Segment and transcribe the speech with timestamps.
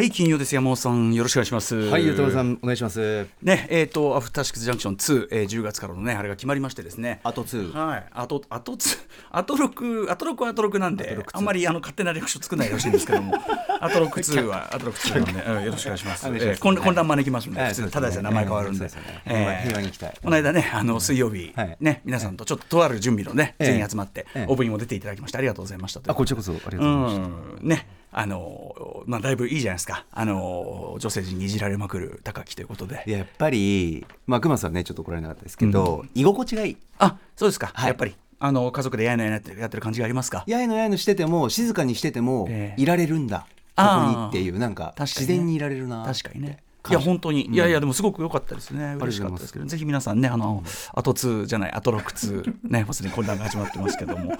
[0.00, 1.12] はい金曜です山本さん。
[1.12, 1.76] よろしくお願いします。
[1.76, 3.26] はいゆうさんお願いします。
[3.42, 7.20] ねえっ、とアフターシックスジャンクション2、えー、10月からのねあれが決まりましてですね。
[7.22, 8.98] あと2はいあとあと2
[9.30, 13.34] あと6あと6はあと6なんであと6あんまりあの勝手な略称作らないでほしいんですけども。
[13.82, 16.26] あと6 2はあと6 2なんで、うん、よろしくお願いします。
[16.28, 19.22] えー混混乱招きますんで、はいただでさえ名前変わるんで、そうですよね。
[19.26, 20.14] 平和平和に行きたい。
[20.22, 21.76] この間ねあの水曜日、はい。
[21.78, 23.66] ね皆さんとちょっととある準備のねええ。
[23.66, 24.46] 全員集まって、ええ。
[24.48, 27.22] オープニングも出ていただきましてありがとうございましたあこちらこそありがとうございました。
[27.60, 27.68] うん。
[27.68, 30.04] ねあのまあだいぶいいじゃないですか。
[30.10, 33.04] あの女性陣にいじられまくる高木ということで。
[33.06, 36.76] いややっぱりまあ熊さんねちょっと来られなかったですけど、居心地がいい。
[36.98, 37.88] あそうですか、はい。
[37.88, 40.44] やっぱりあの家族でやいのやいのやってる感じがありますか？
[40.46, 42.82] やいのやいのしてても静かにしててもええ。
[42.82, 43.46] いられるんだ、
[43.76, 48.94] ここにっていうなんか自然にいられるな確かにねいや本当に、いやいやでもすごく良かったですね。
[48.98, 49.66] 嬉しかったですけど。
[49.66, 50.62] ぜひ皆さんねあの、
[50.94, 54.32] あと2じゃないあと6通ねもうすでに混乱が始まってますけども。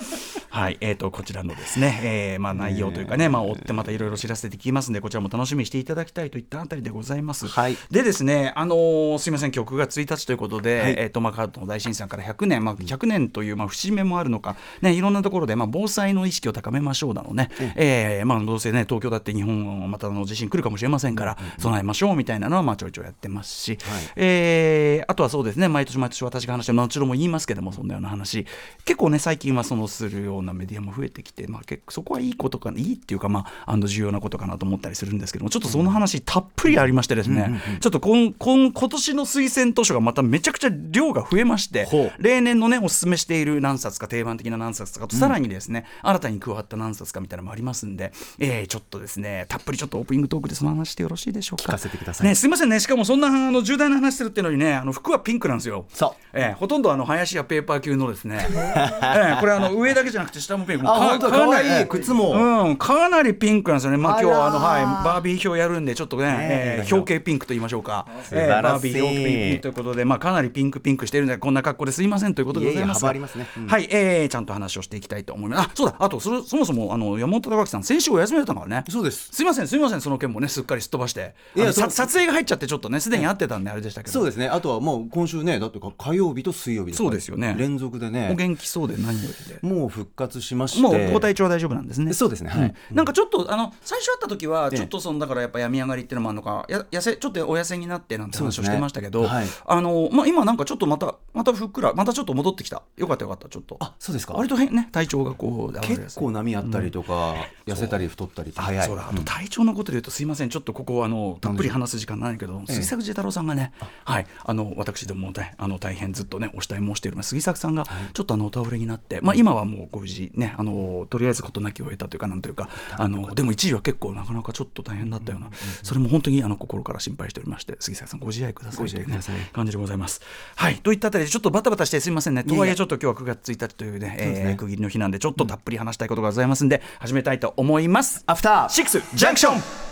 [0.51, 7.77] はいえー、とこちらのですね、えーまあ、内容というかね、まあ、追ってまたいろいろ知らせていきますんでこちらも楽しみにしていただきたいといったあたりでございます、はい。
[7.91, 10.95] でですねあのーすいません今日9月1日ということで、はい。
[10.99, 23.79] えーとまあ、関東大震災から100年、まあ、100年という、まあ、節目もあるのか、ね、いろんなところで、まあ、防災の意識を高めましょうだのね、えーまあ、どうせね東京だって日本またの地震来るかもしれませんから、備えましょうみたいなのは、まあ、ちょいちょいやってますし、
[24.17, 28.47] えーあとはそうですね毎年毎年私が話して後ほども言いますけどもそんなような話
[28.85, 41.89] 結構ね最近はそのするようなメディアも増えてきて、まあ、結構そこはいいことかいいっていうか、まあ、重要なことかなと思ったりするんですけどもちょっとその話たっぷりありましてですね、ちょっと今今今年の推薦図書がまためちゃくちゃ量が増えまして
[42.19, 51.65] 例年のねおすすめしている何冊か定番的な何冊かと、さらにですね新たに加わった何冊かみたいなのもありますんで、えーちょっとですねたっぷりちょっとオープニングトークでその話してよろしいでしょうか。
[51.65, 52.29] 聞かせてください。
[52.29, 52.81] ね、すいませんね。
[52.81, 55.87] しかもそんなあの重大な話してるっていうのにねあの服はピンクなんですよ。
[55.89, 56.11] そう。
[56.33, 60.89] えーほとんどあの林やペーパー級のですね、 えーこれあの上だけじゃなくて下もピンク。
[60.89, 61.39] あ本当だ。
[61.39, 62.65] かなり靴も。
[62.67, 66.85] うん、かなりピンクなんですよね、まあ、今日はあの、はい、バービー表やるんで、ちょっとね、ねえ。
[66.87, 68.63] ー表敬ピンクと言いましょうか、素晴らしい。
[68.63, 73.05] バービー表敬ピンクということで、まあ、かなりピンクピンクしているので、こんな格好ですいませんということでございます。
[73.05, 75.67] はい、えーちゃんと話をしていきたいと思います。
[75.67, 78.85] あそうだ、あとそれそもそもあの山本隆明さん、先週お休みだったからね。
[78.89, 79.31] そうです。
[79.33, 84.13] すいません、すいません、その件もね、すっかりすっ飛ばして、いやそあのさ撮影が入っちゃって、ちょっとね、すでに会ってたんで、あれでしたけど。
[84.13, 84.49] そうですね。
[84.49, 87.55] あとはもう今週ねだってか火曜日と水曜日そうですよね。
[87.57, 89.59] 連続でおね元気そうで何よりで。
[89.63, 90.83] もう復活しまして。
[90.83, 92.13] もうご体調は大丈夫なんですね。
[92.13, 92.51] そうですね。
[92.51, 92.75] はい。
[92.91, 92.97] うん。
[92.97, 94.79] なんかちょっとあの最初会った時はええ。
[94.79, 99.47] ちょっとそのだからやっぱ病み上がりっていうのもあるのかや痩せちょっとお痩せになってなんて話をしてましたけど、はい。
[99.67, 102.83] あのまあ今なんかちょっとまたまたふっくらまたちょっと戻ってきた。
[102.97, 103.77] よかったよかったちょっと。
[103.81, 104.35] あそうですか。
[104.35, 107.35] 割とね体調がこう結構波あったりとか、
[107.67, 108.87] 痩せたり太ったり早い。
[108.87, 109.09] そうだ。
[109.09, 110.49] あと体調のことで言うとすいません。
[110.51, 112.73] ちょっとここあのたっぷり話す時間ないけどええ。
[112.73, 113.73] 杉作慈太郎さんがね
[114.05, 125.51] はいあの私どもねあの大変ずっとねお慕い申している杉作さんがちょっとあのお倒れになってまあ今はもうご無事ねあのとりあえず事なきを得たというかなんというかあのでも一時は結構なかなかちょっと大変だったような
[125.83, 129.37] それも本当にあの心から心配しておりまして杉作さんご自愛くださいというねご自愛ください。
[129.53, 130.21] 感じでございます。
[130.57, 132.45] はいといったあたりでちょっとバタバタしてすみませんね。
[132.45, 138.25] とはいえちょっと今日は9月1日というねえー区切りの日なんでちょっとたっぷり話したいことがございますんで始めたいと思います。
[138.27, 139.57] アフターシックスジャンクショ
[139.87, 139.90] ン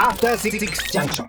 [0.00, 0.60] After Six
[0.92, 1.26] Junction.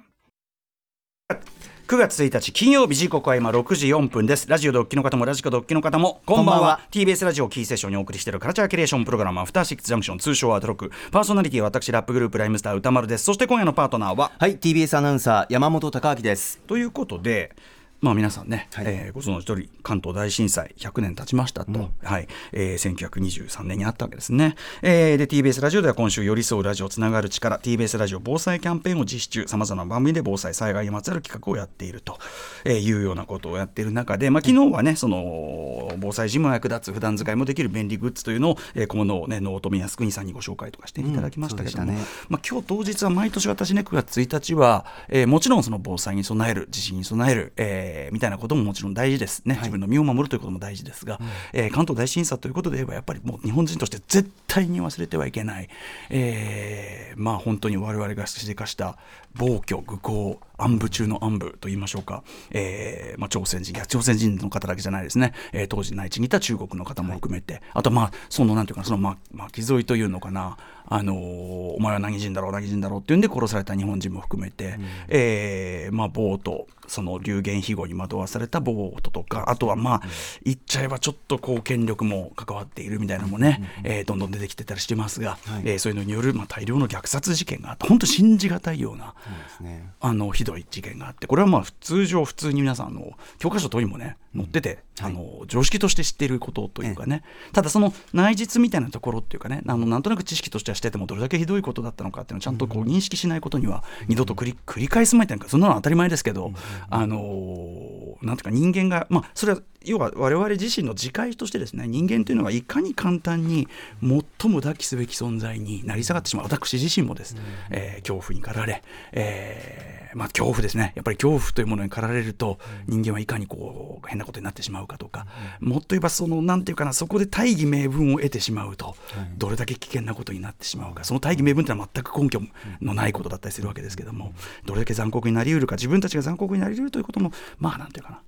[1.88, 4.48] 9月1日金曜日時刻は今6時4分です。
[4.48, 6.80] ラジオドッキの方もラジコドッキの方もこんばんは。
[6.92, 10.92] TBS ラジオキーセッションにお送りしているカルチャーキュレーションプログラムアフターシックスジャンクション通称アートロック。
[11.10, 13.24] パーソナリティは私ラップグループライムスター歌丸です。
[13.24, 14.32] そして今夜のパートナーは？
[14.38, 16.60] はい TBS アナウンサー山本貴明です。
[16.68, 17.56] ということで
[18.02, 18.86] まあ皆さんね、はい。
[18.88, 22.28] えーご存知の通り関東大震災100年経ちましたと、はい。
[22.54, 29.48] えー1923年にあったわけですね、えーで TBS ラジオでは今週寄り添うラジオつながる力 TBS ラジオ防災キャンペーンを実施中。
[29.48, 32.18] さまざまな番組で防災災害にまつわる企画をやっていると、
[32.64, 42.02] えーいうようなことをやっている中で、まあ、昨日はねその防災時も役立つ普段使いもできる便利グッズというのを、えー、このね納富靖国さんにご紹介とかしていただきましたけども、うんね。
[42.30, 51.20] まあ、今日当日は毎年私ね9月1日は、えーもちろんその防災に備える地震に備える、えーみたいなことももちろん大事ですね、自分の身を守るということも大事ですが、
[51.54, 55.70] えー関東大震災ということで言えばやっぱりもう日本人として絶対に忘れてはいけない、
[56.10, 58.98] えーまあ本当に我々が指化した
[59.36, 70.58] 暴挙愚行暗部中の暗部と言いましょうか、えーまあ、朝鮮人いや朝鮮人の方だけじゃないですね、えー当時内地にいた中国の方も含めて、あとまあそのなんていうかなそのま巻き添いというのかな
[70.90, 74.78] あのーお前は何人だろう何人だろうっていうんで殺された日本人も含めて、
[75.08, 80.02] えーまあ暴徒その流言飛語に惑わされた暴徒とかあとはまあ
[80.44, 89.14] 言っちゃえばちょっとこう権力も関わっているみたいなのもね、えーどんどん出てきてたりしてますが、えーそういうのによる、まあ、大量の虐殺事件があって本当信じがたいような。
[89.62, 89.94] ね。
[90.02, 106.52] あのひどい事件があってこれはまあ通常普通に皆さんあの教科書等にもね載ってて、あの常識として知っていることというかね、ただその内実みたいなところっていうかねあのなんとなく知識としてはしててもどれだけひどいことだったのかっていうのをちゃんとこう認識しないことには二度と繰り繰り返す前っていうかそんなの当たり前ですけど、
[106.90, 113.68] あのーなんていうか人間がまあそれは要は我々自身の自戒としてですね人間というのはいかに簡単に
[114.02, 116.46] 最も抱きすべき存在になり下がってしまう。
[116.46, 117.36] 私自身もです、
[117.70, 118.82] えー恐怖に駆られ、
[119.12, 120.94] えーまあ、恐怖ですね。
[120.96, 125.28] やっぱり恐怖というものに駆られると人間はいかにこう変なことになってしまうかとか、
[125.60, 128.96] もっと言えばそのなんていうかなそこで大義名分を得てしまうと、
[129.38, 132.42] どれだけ危険なことになってしまうかその大義名分というのは全く根拠
[132.82, 134.34] のないことだったりするわけですけども
[134.66, 138.22] どれだけ残酷になりうるか自分たちが残酷になりうるということもまあなんていうかな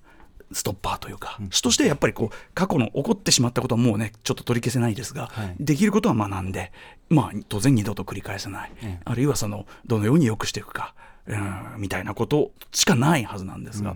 [0.54, 5.56] ストッパーというか、主としてやっぱりこう過去の起こってしまったことはもうねちょっと取り消せないですが、はい。
[5.60, 6.72] できることは学んで、
[7.10, 9.02] まあ、当然二度と繰り返さない、ええ。
[9.06, 10.94] あるいはそのどのように良くしていくか、
[11.28, 13.96] うん、みたいなことしかないはずなんですが。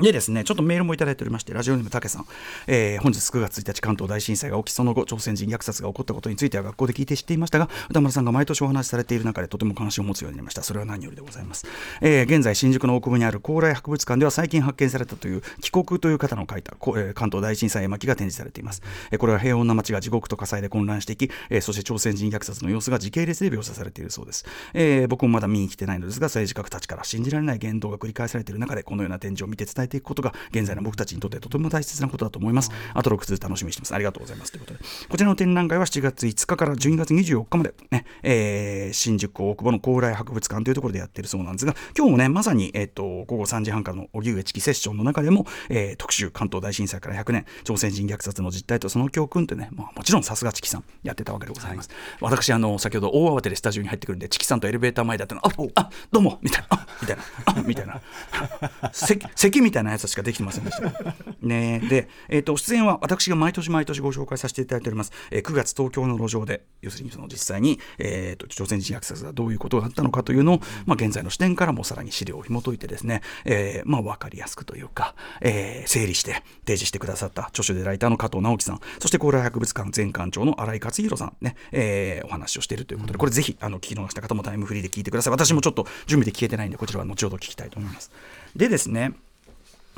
[0.00, 2.26] でですね、ちょっとメールもいただいておりまして、ラジオネームたけさん、
[2.66, 10.62] えー本日9月1日、関東大震災が起き、その後、朝鮮人虐殺が起こったことについては学校で聞いて知っていましたが、歌丸さんが毎年お話しされている中で、とても関心を持つようになりました。
[10.62, 11.66] それは何よりでございます。
[12.00, 18.82] えー現在、新宿の大久保にある高麗博物館では、最近発見されたという、帰国という方の書いた、えー関東大震災絵巻が展示されています。
[19.10, 24.44] えーこれは平穏な街が地獄と火災で混乱していき、えーそして朝鮮人虐殺の様子が時系列で描写されているそうです。
[24.72, 32.70] えー僕もまだ見に来てないのですが、政治家たちから信じられない言動が繰り返されている中で、このような展示を見て伝えていくことが、現在の僕たちにとってとても大切なことだと思います。
[32.94, 33.94] あと6通楽しみにしてます。
[33.94, 34.52] ありがとうございます。
[34.52, 51.90] ということで、こちらの展覧会は7月5日から12月24日まで、ねえー新宿大久保の高麗博物館というところでやってるそうなんですが、今日もね、まさに、えっと午後3時半からの荻上チキセッションの中でも、えー特集、関東大震災から100年、朝鮮人虐殺の実態とその教訓ってね、まあ、もちろんさすがチキさんやってたわけでございます。
[52.20, 58.00] 私、あの、先ほど大慌てでスタジオに入ってくるんで、チキさんとエレベーター前だったの、ああどうもみたいな、あみたいな、あみたいな、
[58.92, 60.92] 咳咳み たいなやつしかできてませんでした。
[61.42, 88.10] ねで、えー、と出演は私が毎年毎年ご紹介させていただいております、えー9月東京の路上で要するにその実際に、えー、と朝鮮人虐殺がどういうことがあったのかというのを、まあ、現在の視点からもさらに資料を紐解いてですね、えーまあ、分かりやすくというか、えー整理して提示してくださった著書でライターの加藤直樹さんそして高麗博物館前館長の新井勝弘さんね、えーお話をしているということでこれぜひあの聞き逃した方もタイムフリーで聞いてください私もちょっと準備で聞けてないんでこちらは後ほど聞きたいと思います。
[88.54, 89.12] でですね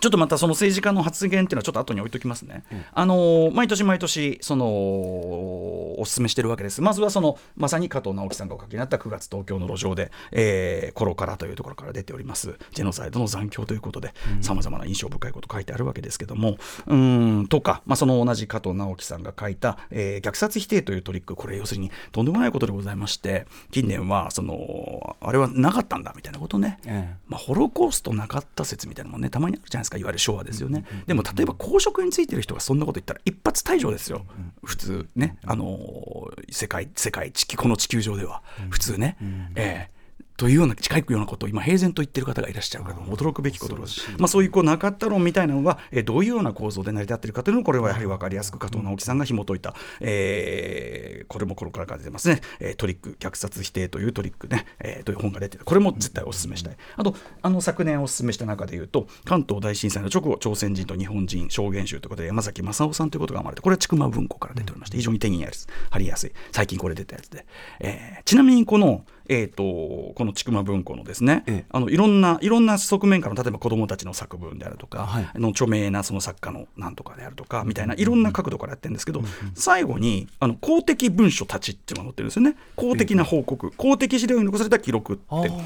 [0.04, 2.62] ちょっとまたその政治家の発言っていうのはちょっと後に置いときますね。
[2.92, 6.82] あのー毎年毎年そのお勧めしてるわけです。
[6.82, 12.58] まずはそのまさに加藤直樹さんがお書きになった9月東京の路上で、えー、頃からというところから出ております。
[12.72, 14.12] ジェノサイドの残響ということで
[14.42, 16.58] さまざまな印象深いこと書いてあるわけですけども。
[16.86, 27.16] うーんとか、まあ、その同じ加藤直樹さんが書いた、えー虐殺否定というトリックこれ要するにとんでもないことでございまして近年はそのあれはなかったんだみたいなことをね、ええ。
[27.28, 29.30] まあ、ホロコーストなかった説みたいなのもね。
[29.30, 34.24] たまにあるじゃないですかいわゆる昭和ですよね、でも例えば公職についてる人がそんなこと言ったら一発退場ですよ、
[34.62, 38.42] 普通ねあのー世界世界地球この地球上では。
[38.70, 39.16] 普通ね、
[39.54, 39.94] ええ
[40.36, 42.84] というような近いようなことを今平然と言ってる方がいらっしゃる。
[42.84, 56.76] から驚くべきことです、まあ、そういうこうなかった論みたいなのは、えーどういうような構造で成り立っているかというのをこれはやはり分かりやすく加藤直樹さんが紐解いた、えーこれもこれから出てますね、えートリック虐殺否定というトリックね、えーという本が出てるこれも絶対お勧めしたい。
[56.96, 65.44] あとあの昨年お勧めした中で言うと関東大震災の直後朝鮮人と日本人証言集ということで山崎正夫さんということが生まれてこれは筑馬文庫から出ておりまして非常に手に
[65.90, 66.32] 貼りやすい。
[66.52, 67.46] 最近これ出たやつで、
[67.80, 71.64] えーちなみにこのえー、とこの筑馬文庫のですね、ええ。
[71.70, 75.30] あのいろんないろんな側面から例えば子どもたちの作文であるとか、はい。
[75.34, 79.22] あの著名なその作家のなんとかであるとかみたいないろんな角度からやってるんですけど、
[79.54, 82.56] 最後にあの公的文書たちっていうのが載ってるんですよね。
[82.76, 85.22] 公的な報告、公的資料に残された記録って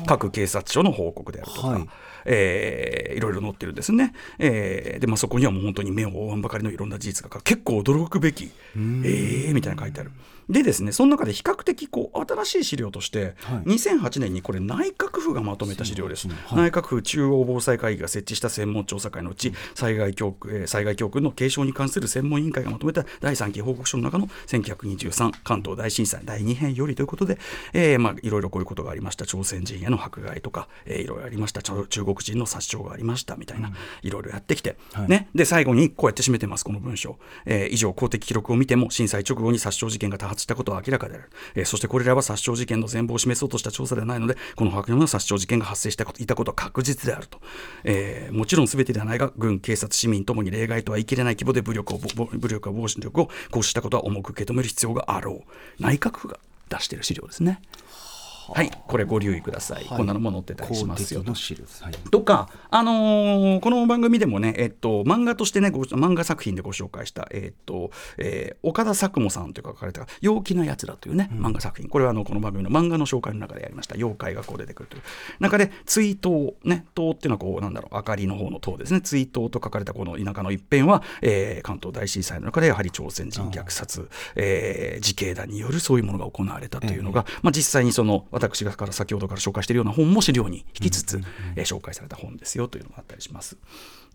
[0.07, 1.89] 各警察署の報告であるとか、はい。
[2.25, 10.13] えーいろいろ載ってるんですね、えーでまあ、そこにはもう本当に目を覆わんばかりのいろんな事実が結構驚くべきえーみたいなの書いてある。
[10.49, 13.77] でですねその中で比較的こう新しい資料として、はい。
[13.77, 16.27] 2008年にこれ内閣府がまとめた資料です。
[16.27, 16.35] ね。
[16.47, 16.71] はい。
[16.71, 27.39] 内閣府中央防災会議が設置した専門調査会のうち災害教訓、えー災害教訓の継承に関する専門委員会がまとめた第3期報告書の中の1923関東大震災第2編よりということで、
[27.73, 29.27] えーまあ、いろいろこういうことがありました。
[29.27, 31.63] 朝鮮人への迫害とか、えーいろいろありました。
[31.63, 35.09] 中中国人の殺傷がありましたみたいな、いろいろやってきて、はい。
[35.09, 47.41] ね、で最後にこうやって締めてますこの文章、えー以上公的記録を見ても震災直後に殺傷事件が多発したことは明らかである、えーそしてこれらは殺傷事件の全貌を示そうとした調査ではないのでこの白の殺傷事件が発生したこといたことは確実であると、
[47.85, 55.45] えーもちろん全てではないが軍警察市民ともに例外とは言い切れない規模で武力を武力や防止力を行使したことは重く受け止める必要があろ
[55.79, 55.83] う。
[55.83, 57.61] 内閣府が出している資料ですね。
[58.51, 61.21] はい、これご留意ください、こんなのも載ってたりしますよ。
[61.21, 61.93] 公的の資料ですはい。
[62.11, 71.89] とか、あのーこの番組でもね、えっと、漫画としてね、ご漫画作品でご紹介した、えっと、えー岡田作務さんというか書かれた、陽気なやつらというね、漫画作品。
[71.89, 73.95] これはあの、この番組の漫画の紹介の中でやりました。
[73.97, 75.03] 妖怪がこう出てくるという。
[75.41, 79.01] 中で、追悼、ね、塔っていうのはこう、なんだろう、明かりの方の塔ですね。
[79.01, 91.21] 追悼と書かれたこの田舎の一辺は、えー関東大震災の中で、やはり朝鮮人虐殺、えー自警団によるそういうものが行われたというのが、まあ、実際にその、私がから先ほどから紹介しているような本も資料に引きつつ、
[91.57, 93.59] えー紹介された本ですよというのがあったりします。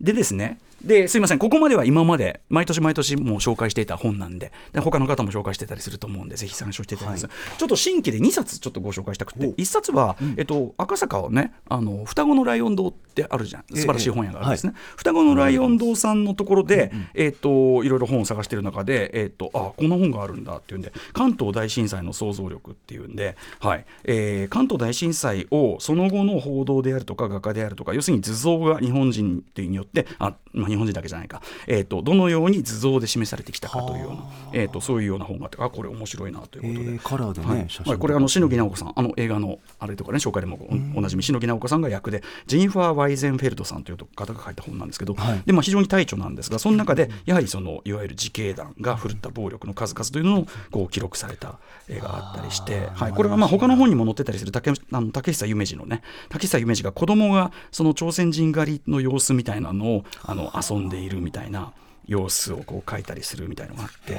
[0.00, 7.28] でですね、ですいません、ここまでは今まで毎年毎年もう紹介していた本なんで、で他の方も紹介してたりすると思うんで、ぜひ参照していただきます。
[7.58, 14.74] ちょっと新規で2冊ちょっとご紹介したくて、1冊は、えっと、赤坂はね、あの双子のライオン堂ってあるじゃん、素晴らしい本屋があるんですね。
[14.96, 23.86] 双子のライオン堂さんのところで、えっと、いろいろ本を探してる中で、えっと、あこんな本があるんだっていうんで、関東大震災の想像力っていうんで、はい。
[24.04, 36.92] えー関東大震災をその後の報道であるとか画家であるとか要するに図像が日本人によってあ、まあ、日本人だけじゃないか、えー、とどのように図像で示されてきたかというような、えー、とそういうような本があってあこれ面白いなということで。
[36.92, 37.70] えーカラーでね、はい。
[37.70, 40.58] 写真はいこれあの篠木直子さんあの映画のあれとかね紹介でも
[40.94, 45.42] おおなじみ篠木直子さんが役でジェニファー・ワイゼンフェルトさんという方が書いた本なんですけど、はい。
[45.46, 51.58] でまあ、非常に大著なんですがその中でやはりそのいわゆる自警団が振るった暴力の数々というのをこう記録された
[51.88, 61.72] 映画があったりして、はい、これはまあ他の本にも載ってたりする竹あの竹久夢二のね竹久夢二が子供がその朝鮮人狩りの様子みたいなのをあの遊んでいるみたいな。
[62.06, 64.18] 様子をこう書いたりするみたいのがあって、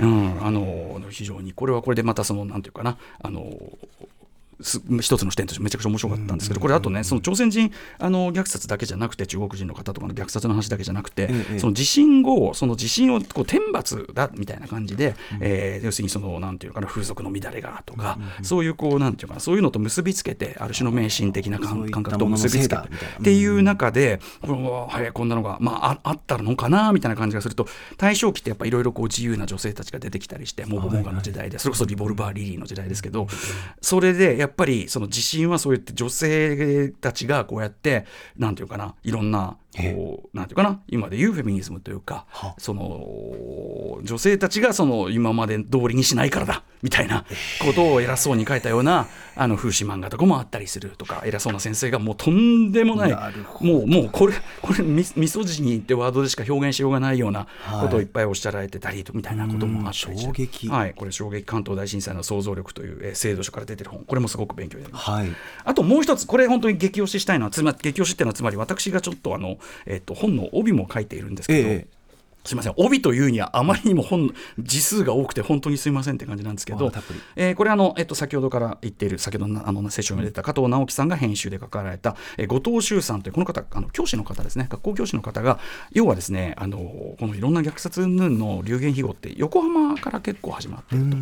[0.00, 4.23] うん、あの非常にこれはこれでまたそのなんていうかなあのす
[4.60, 33.26] 一つの視点としてめちゃくちゃ面白かったんですけど、これあとね、その朝鮮人あの虐殺だけじゃなくて、中国人の方とかの虐殺の話だけじゃなくて、ええその地震後、その地震をこう天罰だみたいな感じで、えー要するにそのなんていうのかな、風俗の乱れがとか、そういうこうなんていうかな、そういうのと結びつけて、ある種の迷信的な感覚と結びつけてっていう中で、このはい、こんなのが、まあ、ああったのかなみたいな感じがすると、大正期ってやっぱいろいろ自由な女性たちが出てきたりして、モゴモガの時代で、それこそリボルバー・リリーの時代ですけど、
[33.80, 38.04] それでやっぱりその地震はそうやって女性たちがこうやって、
[38.36, 42.26] なんていうかな、いろんな、こうなんていうかな、今で言うフェミニズムというか、
[42.58, 47.24] その女性たちがその今まで通りにしないからだみたいな
[47.64, 53.12] ことを偉そうに書いたようなあの風刺漫画とかもあったりするとか、偉そうな先生がもうとんでもない、
[53.60, 57.46] もうもうこれ、これミ、ミソジニーってワードでしか表現しようがないような
[57.80, 60.20] ことをいっぱいおっしゃられてたりとみたいなこともあったりし
[60.58, 60.68] て。
[60.68, 65.12] はい、これ、衝撃関東大震災の想像力という、えー制度書から出てる本、これもすごく勉強になりました。
[65.12, 65.28] はい。
[65.64, 72.04] あともう一つ、これ本当に激推ししたいのは、つまり激推しっていうのは、つまり私がちょっとあの、えっと本の帯も書いているんですけど、ええ。
[72.44, 76.90] すみません、帯というにはあまりにも本字数が多くて本当にすみませんって感じなんですけど
[77.36, 84.66] えーこれあの、えっと、先ほどから言っている先ほどのあのセッションに出た加藤直樹さんが編集で書かれた、えー後藤修さんというこの方あの教師の方ですね。
[84.68, 85.58] 学校教師の方が
[85.92, 91.16] 要はですねあのこのいろんな虐殺云々の流言飛語って横浜から結構始まっていると。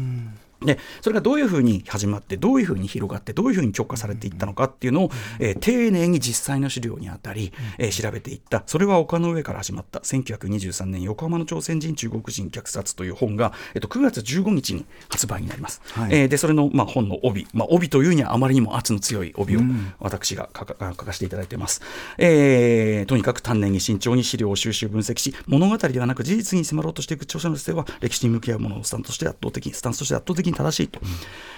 [0.64, 8.62] でそれがどういうふうに始まってどういうふうに広がってどういうふうに強化されていったのかっていうのを、えー丁寧に実際の資料にあたり、えー調べていった。
[8.66, 10.00] それは丘の上から始まった。
[10.00, 16.10] 1923年横浜の朝鮮人中国人虐殺という本が、えっと、9月15日に発売になります、はい。
[16.12, 19.60] えーでそれの、まあ、本の帯、まあ、帯というにはあまりにも圧の強い帯を
[19.98, 21.82] 私が書か書かせていただいています、
[22.18, 31.00] えーとにかく丹念に慎重に資料を収集分析し物語ではなく事実に迫ろうとしていく著者の姿勢は歴史に向き合うもののスタンスとして圧倒的にスタンスとして圧倒的に正しいと、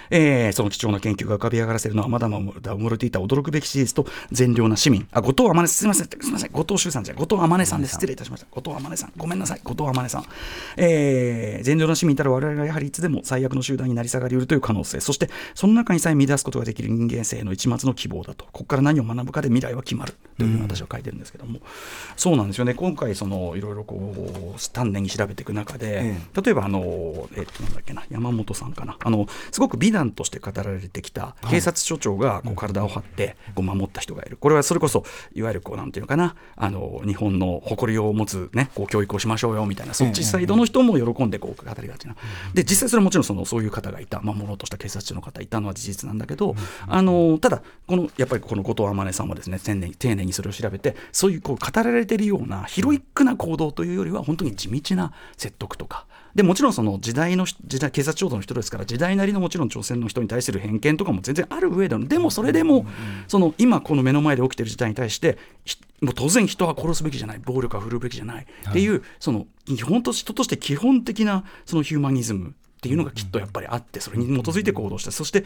[0.09, 5.07] えーその貴重な研究が浮かび上がらせるのはまだまだ埋もれていた驚くべき事実と善良な市民。
[5.11, 7.81] あ後藤天音すみませんすみません後藤修さんじゃ後藤天音さん。
[7.81, 8.47] です失礼いたしました。
[8.51, 9.13] 後藤天音さん。
[9.17, 9.61] ごめんなさい。
[9.63, 10.25] 後藤天音さん、
[10.77, 14.99] えー善良な市民たる我々がやはりいつでも最悪の集団になり下がりうるという可能性。
[14.99, 21.59] そしてその中にさえ見出すことができる人間性の一末の希望だとここから何を学ぶかで未来は決まるというふうに私は書いてるんですけども、
[22.15, 22.75] そうなんですよね。
[22.75, 28.03] 今回そのいろいろこう丹念に調べていく中で、え例えばあの、えっと、なんだっけな。
[28.09, 28.97] 山本さんかな。
[29.03, 34.37] あのすごく美談として語られてきた警察署長がこう体を張ってこう守った人がいる。
[34.37, 36.35] これはそれこそいわゆるこうなんていうのかな。
[36.55, 39.93] あの日本の誇りを持つ、ね、こう教育をしましょうよみたいな。
[39.93, 42.15] そっちサイドの人も喜んでこう語りがちな。
[42.53, 44.21] で実際それはもちろんそのそういう方がいた。
[44.21, 46.55] 守ろうとした警察署の方いたのは事実なんだけど
[46.87, 62.85] あのただこのやっぱりこの後藤天音さんはですね丁寧に丁寧にそれを調べてそういうこう語られているようなヒロイックな行動というよりは本当に地道な説得とかでもちろんその時代の時代警察庁の人ですから時代なりのもちろん朝鮮の人に対する偏見とかも全然ある上でのでもそれでも
[63.27, 67.39] その今この目の前で起きている事態に対してひもう当然人は殺すべきじゃない。
[67.39, 68.45] 暴力は振るうべきじゃない。
[68.69, 75.43] っていうその基本と人として基本的なそのヒューマニズムっていうのがきっとやっぱりあってそれに基づいて行動したそしてっ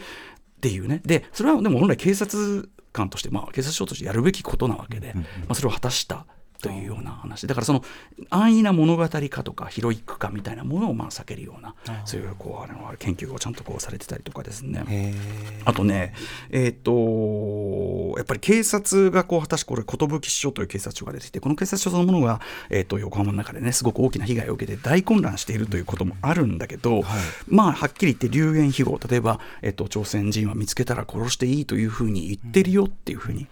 [0.60, 1.00] ていうね。
[1.04, 6.26] でそれはでも本来警察官として、まあ、警察署としてやるべきことなわけで、まあ、それを果たした
[6.60, 7.46] というような話。
[7.46, 7.82] だからその
[8.30, 11.74] 安易な物語化とかヒロイック化みたいなものをまあ避けるような
[12.04, 14.84] そういうこうあの研究をちゃんとこうされてたりとかですね。
[14.88, 15.14] へ
[15.64, 16.14] あとね、
[16.50, 22.40] えっ、と、やっぱり警察がこう果たし、これ、寿署という警察署が出てきて、この警察署そのものが、
[22.70, 27.02] えっ、と、横浜の中でね、すごく大きな被害を受けて大混乱しているということもあるんだけど、
[27.48, 33.46] まあ、はっきり言って流言飛語、例えば、えっ、と、朝鮮人は見つけたら殺していいというふうに言ってるよっていうふうに、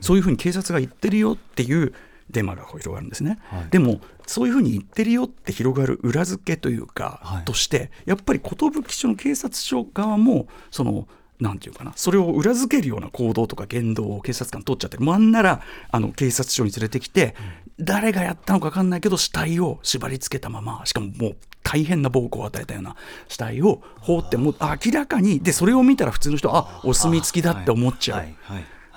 [0.00, 1.92] そういうふうに警察が言ってるよっていう、
[2.30, 3.70] デマが広がるんですね、はい。
[3.70, 7.44] でもそういうふうに言ってるよって広がる裏付けというか、はい。
[7.44, 11.08] としてやっぱり寿署の警察署側もその
[11.40, 15.04] なんていうかなそれを裏付けるような行動とか言動を警察官取っちゃってる。
[15.04, 17.34] なんならあの警察署に連れてきて、
[17.78, 22.96] 誰がやったのか分かんないけど死体を縛り付けたまましかももう大変な暴行を与えたような
[23.28, 28.24] 死体を放ってもう明らかにでそれを見たら普通の人はあお墨付きだって思っちゃう。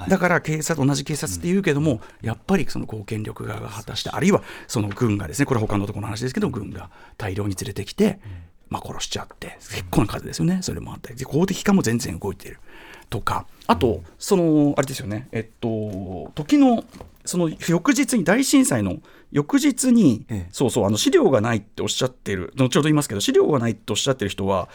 [0.08, 8.20] だから警察同じ警察って言うけども、やっぱりその公権力側が果たしてあるいはその軍がですねこれは他のところの話ですけど軍が大量に連れてきて、
[8.70, 10.60] まあ、殺しちゃって結構な数ですよね。
[10.62, 11.14] それもあって。
[11.14, 12.60] で公的機関も全然動いてる
[13.10, 13.46] とか。
[13.68, 15.28] あとそのあれですよね。
[15.32, 16.84] えっと時の
[17.24, 18.98] その翌日に大震災の
[19.32, 20.50] 翌日に、ええ。
[20.52, 24.68] そうそうあの資料がないっておっしゃってる後ほど言いますけど資料がないっておっしゃってる人は、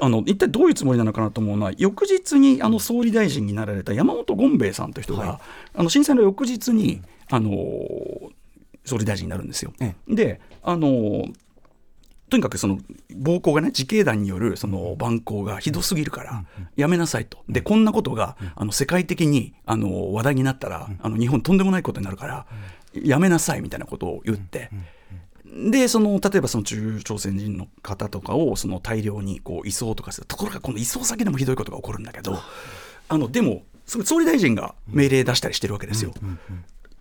[0.00, 5.38] あの一体どういうつもりなのかなと思うのは翌日にあの総理大臣になられた山本権兵衛さんという人が、はい。
[5.74, 7.50] あの震災の翌日にあの
[8.84, 9.72] 総理大臣になるんですよ。
[9.80, 11.24] えであの
[12.30, 12.78] とにかくその
[13.16, 16.44] 暴行がね自警団によるその蛮行がひどすぎるから
[16.76, 17.38] やめなさいと。
[17.48, 22.46] でこんなことがあの世界的にあの話題になったらあの日本とんでもないことになるから
[22.92, 24.70] やめなさいみたいなことを言って。
[25.70, 32.38] でその例えばその中朝鮮人の方とかをその大量にこう移送とかするところがこの移送先でもひどいことが起こるんだけど
[33.08, 36.12] あのでも総理大臣が命令出したりしてるわけですよ。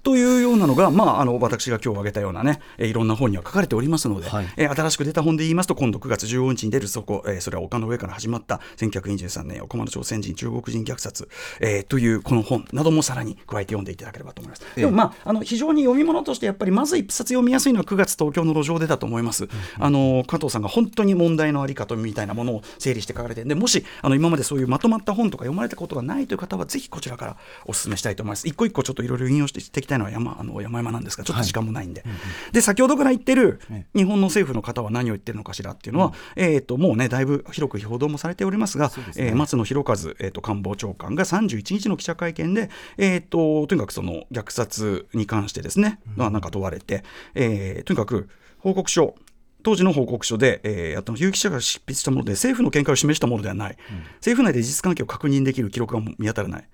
[0.08, 11.28] というようなのが、まあ、あの私が今日挙げたようなね、えーいろんな本には書かれておりますので、はいえー新しく出た本で言いますと、今度9月15日に出るそこ、えーそれは丘の上から始まった1923年、岡間の朝鮮人、中国人虐殺、
[11.60, 14.62] えーというこの本などもさらに加えて読んでいただければと思います。
[14.64, 19.50] ええでも、まあ、あの非常に読み物として、やっぱりまず一冊読みやすいのは9月東京の路上でだと思います。
[19.78, 28.48] あの加藤さんが本当に問題のあり方みたいなものを整理して書かれてでもしあの今までそういうまとまった本とか読まれたことがないという方はぜひこちらからお勧めしたいと思います。
[28.48, 32.04] 一個一個ちょっといろいろ引用していきたいのは山あの山々なんですがちょっと時間もないんで、
[32.52, 33.60] で先ほどから言ってる
[33.96, 47.04] 日本の政府の方は何を言ってるのかしらっていうのは、えー、ともうねだいぶ広く報道もされておりますがえー松野博一、えー、と官房長官が31日の記者会見で、えー、ととにかくその虐殺に関してですね、まあなんか問われて、
[47.36, 48.30] えーとにかく
[48.60, 49.16] 報告書
[49.64, 53.78] 当時の報告書で、えー、やったの有記者が執筆したもので政府の見解を示したものではない、
[54.16, 56.68] 政府内で事実関係を確認できる記録が見当たらない、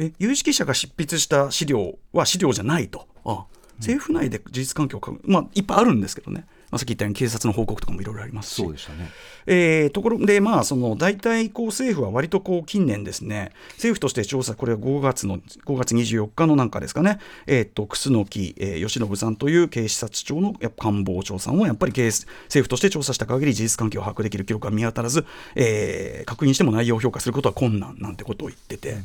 [0.00, 3.06] え有識者が執筆した資料は資料じゃないと。
[3.24, 3.44] あ
[3.78, 8.62] 政府内で事実関係をまあいっぱいあるんですけどね、まあ、さっき言ったように警察の報告とかもいろいろありますし。
[8.62, 9.10] そうでしたね。
[9.46, 28.98] えーところで、まあ、その大体こう政府は割とこう近年ですね、政府として調査、これは5月の5月24日のなんかですかね、えー、と楠木、えー、吉信さんという警視察庁の官房長さんは、やっぱり警政府として調査した限り、事実関係を把握できる記録が見当たらず、えー確認しても内容を評価することは困難なんてことを言ってて、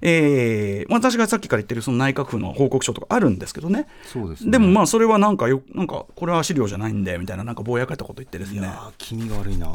[0.00, 4.52] えーまあ私がさっきから言ってるその内閣府の報告書とかあるんですけどね、そうですね。
[4.52, 8.60] でもまあ、それはなんかよ、なんかこれは資料じゃないんでみたいな、なんかぼやかったこと言ってですね。
[8.60, 9.72] いやー気味が悪いな。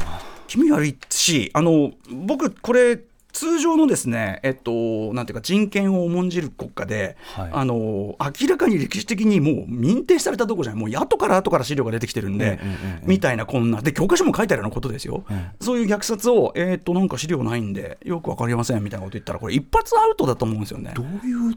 [0.48, 3.00] 気味悪いし、あの僕、これ、
[3.32, 12.60] 通常のですね、えっと、なんていうか、人権を重んじる国家で、はいあの明らかに歴史的にもう認定されたとこじゃない、もう後から後から資料が出てきてるんで、
[13.04, 20.92] みたいなこんな、で、教科書も書いてあるようなことですよ、えそういう虐殺を、えっと、なんか資料ないんで、よくわかりませんみたいなこと言ったら、これ、一発アウトだと思うんですよね。
[20.96, 21.56] どういう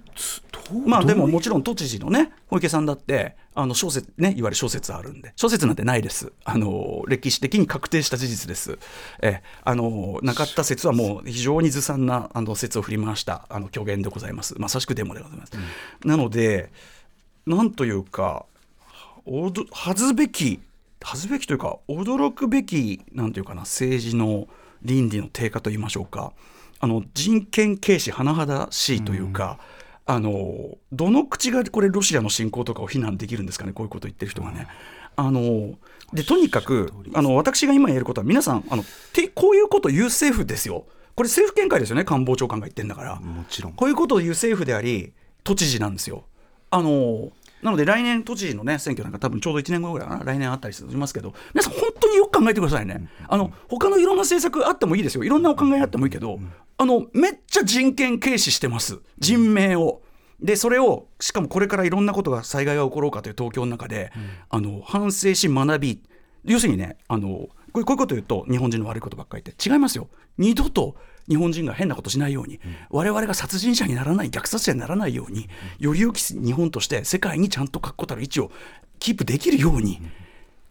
[0.86, 5.32] まあでももちろん都知事のね小池さんだってあの小説ねいわゆる小説あるんで。
[5.36, 6.32] 小説なんてないです。
[6.44, 8.78] あの歴史的に確定した事実です。
[9.20, 14.54] えあのなかった説はもう非常にずさんなあの説を振り回したあの虚言でございます。
[14.58, 15.52] まさしくデモでございます、
[16.04, 16.70] なので
[17.46, 18.46] なんというか
[19.72, 20.60] 恥ずべき
[21.02, 24.48] 恥ずべきというか驚くべきなんていうかな政治の
[24.82, 26.32] 倫理の低下といいましょうか。
[26.80, 29.60] あの人権軽視甚だしいというか、
[30.04, 33.72] あのどの口がこれロシアの侵攻とかを非難できるんですかね？
[33.72, 34.66] こういうことを言ってる人がね。
[35.14, 35.74] あの
[36.12, 42.04] でとにかくあの私が今言えることは皆さんあのてこういうことを言う政府ですよこれ政府見解ですよね？
[42.04, 43.16] 官房長官が言ってんだから。
[43.16, 43.72] もちろん。
[43.74, 45.12] こういうことを言う政府であり、
[45.44, 46.24] 都知事なんですよ。
[46.70, 47.30] あの
[47.62, 55.24] なので来年都知事のね選挙なんか多分ちょうど1年後ぐらいかな来年あったりしますけど皆さん本当によく考えてくださいね、あの他のいろんな政策あってもいいですよ。
[55.24, 56.40] いろんなお考えあってもいいけど、
[56.76, 58.98] あのめっちゃ人権軽視してます。
[59.18, 60.02] 人命を。
[60.40, 64.12] でそれをしかもこれからいろんなことが災害が起ころうかという東京の中で、
[64.50, 66.02] あの反省し学び。
[66.44, 70.08] 要するにねあのこういうこういうこと言うと日本人の悪いことばっかり言って違いますよ。
[70.38, 70.96] 二度と
[71.32, 78.50] 日本人が変なことしないように、我々が殺人者にならない虐殺者にならないようにより良き日本として世界にちゃんと確固たる位置を
[78.98, 80.00] キープできるように。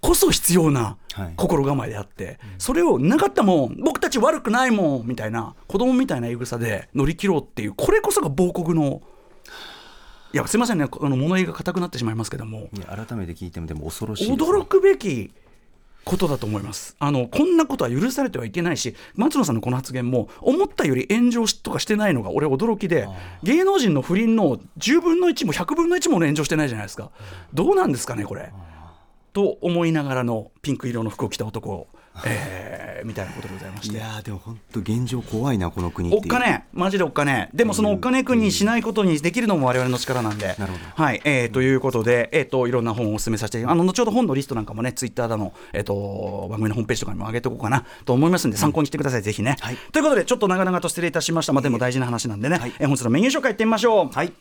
[0.02, 1.34] こそ必要なはい。
[1.36, 9.02] 心構えであって、それをなかったもん僕たち悪くないもんみたいな子供みたいな言い草で乗り切ろうっていうこれこそが亡国の
[10.34, 12.70] いやすいませんねあの物言いが硬くなってしまいますけども。
[12.88, 15.32] 改めて聞いてもでも恐ろしい驚くべき
[16.04, 16.96] ことだと思います。
[17.00, 23.08] あのこんなことは許されてはいけないし松野さんのこの発言も思ったより炎上しとかしてないのが俺驚きで
[23.44, 27.12] 芸能人の不倫の10分の1も100分の1も炎上してないじゃないですか。
[27.54, 28.52] どうなんですかねこれ。
[29.34, 31.88] と思いながらのピンク色の服を着た男、
[32.26, 33.96] えーみたいなことでございまして。
[33.96, 36.68] いやーでも本当現状怖いなこの国おっかね。
[36.74, 37.50] マジでおっかね。
[37.54, 40.56] でもそのおっかね国にしないことにできるのも我々の力なんで。
[40.58, 43.66] なるほはい、えーということで、えー、といろんな本をお勧めさせて。
[43.66, 49.78] あの後ほど本のリストなんかもねツイッターだの、えー、と番組のホームページとかにも上げておこうかなと思いますんで参考にしてください、ぜひね、はい。
[49.92, 54.10] ということでちょっと長々と失礼いたしました、まあ、でも大事な話なんでね、はいえー本日のメニュー紹介いってみましょう。
[54.10, 54.34] はい。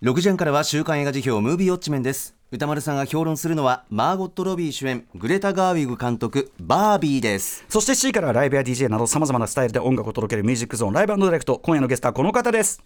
[0.00, 7.66] 6時半からは週刊映画辞表ムービーウォッチメンです歌丸さんが評論するのはマーゴット・ロビー主演グレタ・ガーウィグ監督バービーです。
[7.68, 11.58] そして C からはライブや DJ などさまざまなスタイルで音楽を届けるミュージックゾーンライブディレクト。
[11.62, 12.82] 今夜のゲストはこの方です。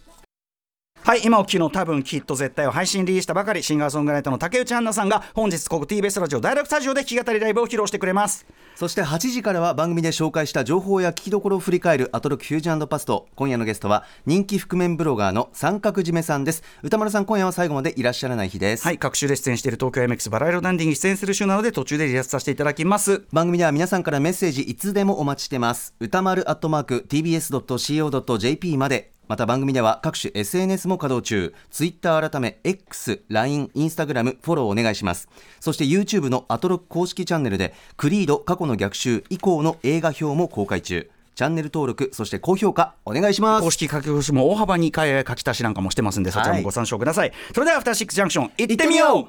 [1.05, 8.47] はい今お聞きの多分きっと絶対を配信リリースしたばかりシンガーソングライターの竹内杏奈さんが本日ここ TBS ラジオ第6スタジオで弾き語りライブを披露してくれます。
[8.77, 16.63] そして8時からは番組で紹介した情報や聞きどころを振り返るアトロックフュージョンパスト今夜のゲストは人気覆面ブロガーの三角締めさんです。
[16.85, 23.25] 歌丸さん今夜は最後までいらっしゃらない日です、はい各週で出演している東京 MX バラ色ダンディに出演する週なので途中で離脱させていただきます。
[23.33, 25.97] 番組では皆さんからメッセージいつでもお待ちしてます。
[25.99, 35.29] 歌丸アットマーク TBS.CO.JP までまた番組では各種 SNS も稼働中 Twitter 改め X、LINE、Instagram フォローお願いします。
[35.61, 41.11] そして YouTube のアトロック公式チャンネルでクリード過去の逆襲以降の映画表も公開中。
[41.35, 43.65] チャンネル登録そして高評価お願いします。
[43.65, 45.03] 公式書き下ろしも大幅に書
[45.35, 49.29] き足しなんかもしてますんでそちらもご参照ください、それではアフターシックスジャンクション行ってみよう。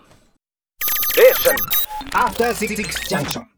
[2.11, 2.75] After Six
[3.07, 3.52] Junction.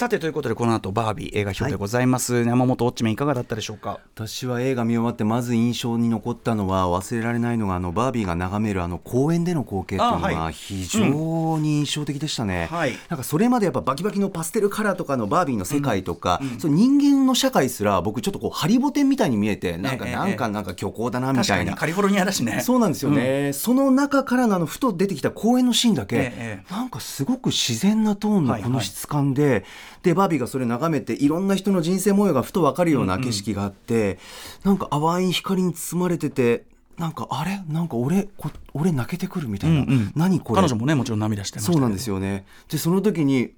[0.00, 4.00] さてということでこの後バービー映画表でございます、山本ウォッチメンいかがだったでしょうか？
[4.14, 12.94] 私は映画見終わってまず印象に残ったのは忘れられないのがあのバービーが眺めるあの公園での光景っていうのが非常に印象的でしたね、はい。
[13.10, 21.74] なんかそれまでやっぱバキバキのパステルカラーとかのバービーの世界とか、その人間の社会すら僕ちょっとこうハリボテンみたいに見えてなんかええなんかなんか虚構だなみ確たいな。
[21.74, 22.62] カリフォルニアだしね。
[22.62, 28.62] そうなんですよね、その中からのあのふと出てきた公園のシーンだけ、ええなんかすごく自然なトーンのはい。
[28.62, 29.66] この質感で、
[30.02, 34.18] でバービーがそれ眺めていろんな人の人生模様がふと分かるような景色があって、
[34.64, 36.64] なんか淡い光に包まれてて
[36.98, 37.62] なんかあれ？
[37.72, 40.12] なんか俺こ俺泣けてくるみたいな、うんうん。
[40.14, 40.60] 何これ？
[40.60, 42.44] 彼女もねもちろん涙してましたそうなんですよね。
[42.68, 43.52] でその時に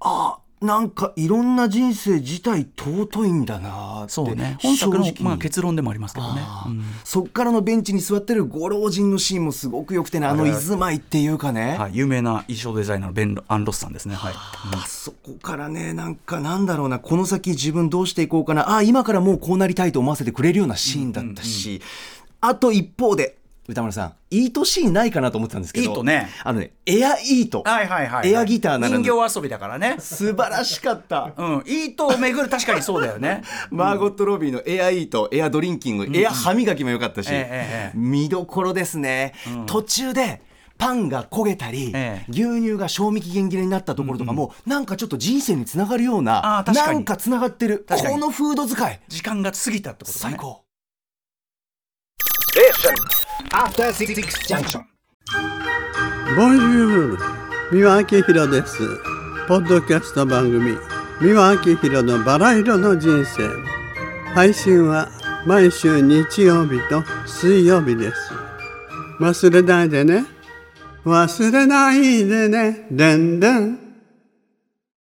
[0.00, 4.56] あなんかいろんな人生自体尊いんだなってそうね。
[4.60, 6.42] 本作のまあ、結論でもありますけどね。
[6.66, 6.84] うん。
[7.04, 14.16] そっからのベンチに座ってるご老人のシーンもすごく良くてねあの居住まいっていうかね、はい、有名な衣装デザイナーのベン・アン・ロスさんですね。
[14.16, 18.76] はい、あそこからねなんかなんだろうなこの先自分どうしていこうかな。
[18.76, 21.80] あ今からもうこうなりたいと思わせてくれるようなシーンだったし、
[22.40, 23.37] あと一方で
[23.68, 26.28] 歌丸さんイートシーンないかなと思ってたんですけどイートね。
[26.42, 27.62] あのねエアイート。
[27.64, 28.32] はいはいはいはい。
[28.32, 29.96] エアギターならぬ人形遊びだからね。
[29.98, 31.34] 素晴らしかった。
[31.36, 31.62] うん。
[31.66, 33.42] いいと巡る確かにそうだよね。
[33.70, 39.34] マーゴット・ロビーのエアイート、エアドリンキング、エア歯磨きも良かったし、ええええ見どころですね、
[39.66, 40.40] 途中で
[40.78, 42.30] パンが焦げたり、ええ。
[42.30, 46.94] 牛乳が賞味期限切れになったところとかも、なんかちょっと人生につながるようあなあ確かに。
[46.94, 48.14] なんかつながってる確かに。
[48.14, 49.00] このフード使い。
[49.08, 50.36] 時間が過ぎたってことだね。
[50.36, 50.62] 最高
[53.52, 54.82] After Six Junction.
[56.36, 57.18] ボンジュール
[57.72, 58.78] 三輪明宏です。
[59.46, 60.76] ポッドキャスト番組。
[61.20, 63.48] 三輪明宏のバラ色の人生。
[64.34, 65.08] 配信は
[65.46, 68.32] 毎週日曜日と水曜日です。
[69.18, 70.26] 忘れないでね。
[71.04, 72.86] 忘れないでね。
[72.90, 73.87] でんでん。